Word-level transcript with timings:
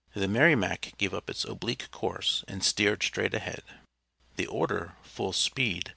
The 0.15 0.27
Merrimac 0.27 0.93
gave 0.97 1.13
up 1.13 1.29
its 1.29 1.45
oblique 1.45 1.91
course, 1.91 2.43
and 2.47 2.63
steered 2.63 3.03
straight 3.03 3.35
ahead. 3.35 3.61
The 4.35 4.47
order 4.47 4.95
"Full 5.03 5.31
speed!" 5.31 5.89